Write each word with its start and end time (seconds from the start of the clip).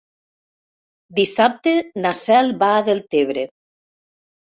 Dissabte 1.19 1.75
na 2.01 2.17
Cel 2.23 2.53
va 2.65 2.73
a 2.81 2.83
Deltebre. 2.91 3.49